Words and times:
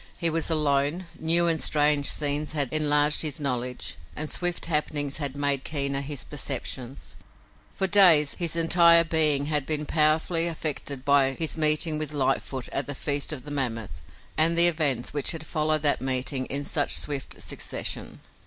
He 0.17 0.31
was 0.31 0.49
alone; 0.49 1.05
new 1.19 1.45
and 1.45 1.61
strange 1.61 2.09
scenes 2.09 2.53
had 2.53 2.73
enlarged 2.73 3.21
his 3.21 3.39
knowledge 3.39 3.97
and 4.15 4.31
swift 4.31 4.65
happenings 4.65 5.17
had 5.17 5.37
made 5.37 5.63
keener 5.63 6.01
his 6.01 6.23
perceptions. 6.23 7.15
For 7.75 7.85
days 7.85 8.33
his 8.39 8.55
entire 8.55 9.03
being 9.03 9.45
had 9.45 9.67
been 9.67 9.85
powerfully 9.85 10.47
affected 10.47 11.05
by 11.05 11.33
his 11.33 11.55
meeting 11.55 11.99
with 11.99 12.13
Lightfoot 12.13 12.67
at 12.69 12.87
the 12.87 12.95
Feast 12.95 13.31
of 13.31 13.43
the 13.45 13.51
Mammoth 13.51 14.01
and 14.39 14.57
the 14.57 14.65
events 14.67 15.13
which 15.13 15.33
had 15.33 15.45
followed 15.45 15.83
that 15.83 16.01
meeting 16.01 16.47
in 16.47 16.65
such 16.65 16.97
swift 16.97 17.39
succession. 17.39 18.21